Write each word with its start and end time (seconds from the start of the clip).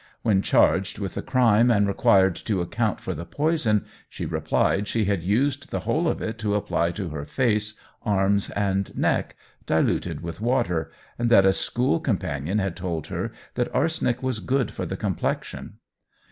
When 0.23 0.41
charged 0.41 0.97
with 0.97 1.13
the 1.13 1.21
crime, 1.21 1.69
and 1.69 1.87
required 1.87 2.35
to 2.47 2.59
account 2.59 2.99
for 2.99 3.13
the 3.13 3.23
poison, 3.23 3.85
she 4.09 4.25
replied 4.25 4.87
she 4.87 5.05
had 5.05 5.21
used 5.21 5.69
the 5.69 5.81
whole 5.81 6.07
of 6.07 6.23
it 6.23 6.39
to 6.39 6.55
apply 6.55 6.89
to 6.93 7.09
her 7.09 7.23
face, 7.23 7.75
arms, 8.01 8.49
and 8.49 8.97
neck, 8.97 9.35
diluted 9.67 10.21
with 10.21 10.41
water, 10.41 10.89
and 11.19 11.29
that 11.29 11.45
a 11.45 11.53
school 11.53 11.99
companion 11.99 12.57
had 12.57 12.75
told 12.75 13.05
her 13.09 13.31
that 13.53 13.69
arsenic 13.75 14.23
was 14.23 14.39
good 14.39 14.71
for 14.71 14.87
the 14.87 14.97
complexion. 14.97 15.73